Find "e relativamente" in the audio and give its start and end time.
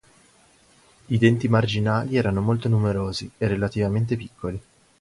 3.37-4.17